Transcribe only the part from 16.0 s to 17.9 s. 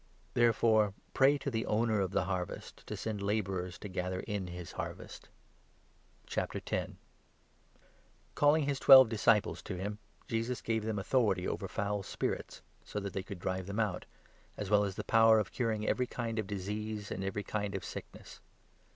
kind of disease and every kind of